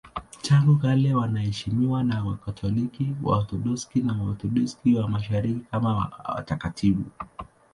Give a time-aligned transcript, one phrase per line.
[0.41, 7.03] Tangu kale wanaheshimiwa na Wakatoliki, Waorthodoksi na Waorthodoksi wa Mashariki kama watakatifu.